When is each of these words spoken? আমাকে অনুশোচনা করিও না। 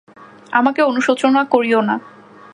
আমাকে 0.51 0.81
অনুশোচনা 0.81 1.41
করিও 1.43 1.81
না। 1.81 1.95